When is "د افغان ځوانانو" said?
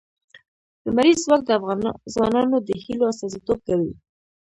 1.45-2.57